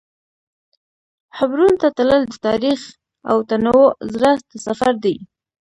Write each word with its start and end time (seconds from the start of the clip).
حبرون 1.37 1.73
ته 1.81 1.87
تلل 1.97 2.23
د 2.31 2.35
تاریخ 2.47 2.81
او 3.29 3.37
تنوع 3.49 3.87
زړه 4.13 4.31
ته 4.49 4.55
سفر 4.67 4.93
دی. 5.03 5.15